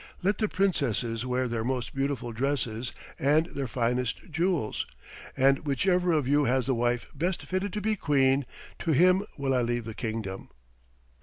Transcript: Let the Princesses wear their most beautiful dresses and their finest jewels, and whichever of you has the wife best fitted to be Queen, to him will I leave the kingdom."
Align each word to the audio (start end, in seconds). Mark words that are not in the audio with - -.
Let 0.23 0.39
the 0.39 0.47
Princesses 0.47 1.27
wear 1.27 1.47
their 1.47 1.63
most 1.63 1.93
beautiful 1.93 2.31
dresses 2.31 2.91
and 3.19 3.45
their 3.45 3.67
finest 3.67 4.31
jewels, 4.31 4.87
and 5.37 5.59
whichever 5.59 6.11
of 6.11 6.27
you 6.27 6.45
has 6.45 6.65
the 6.65 6.73
wife 6.73 7.05
best 7.13 7.43
fitted 7.43 7.71
to 7.73 7.81
be 7.81 7.95
Queen, 7.95 8.47
to 8.79 8.93
him 8.93 9.21
will 9.37 9.53
I 9.53 9.61
leave 9.61 9.85
the 9.85 9.93
kingdom." 9.93 10.49